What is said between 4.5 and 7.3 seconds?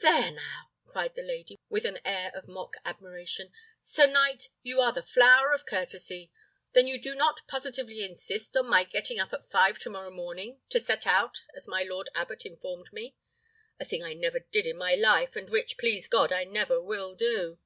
you are the flower of courtesy! Then you do